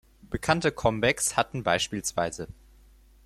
[0.31, 2.47] Bekannte Comebacks hatten beispielsweise